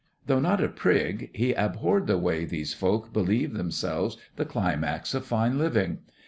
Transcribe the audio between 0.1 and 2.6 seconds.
Though not a prig, he abhorred the way